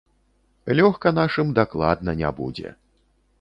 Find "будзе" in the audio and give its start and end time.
2.41-2.75